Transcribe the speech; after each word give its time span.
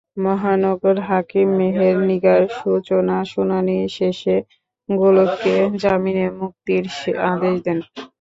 মহানগর 0.19 0.97
হাকিম 1.07 1.47
মেহের 1.57 1.95
নিগার 2.07 2.41
সূচনা 2.57 3.17
শুনানি 3.31 3.77
শেষে 3.97 4.35
গোলককে 4.89 5.55
জামিনে 5.81 6.25
মুক্তির 6.39 6.83
আদেশ 7.31 7.55
দেন। 7.65 7.79